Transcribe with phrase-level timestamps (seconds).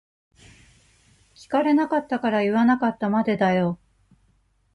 [1.35, 3.77] 聞かれなかったから言わなかったまでだよ。